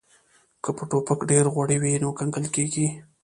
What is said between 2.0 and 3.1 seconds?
نو کنګل کیږي